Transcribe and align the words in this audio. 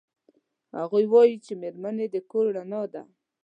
هغوی 0.79 1.05
وایي 1.13 1.35
چې 1.45 1.53
میرمنې 1.61 2.05
د 2.09 2.15
کور 2.31 2.45
رڼا 2.57 2.81
ده 2.93 3.03